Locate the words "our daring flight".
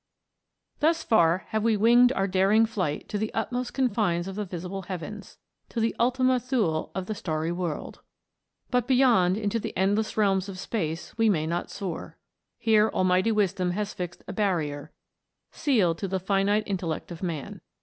2.13-3.07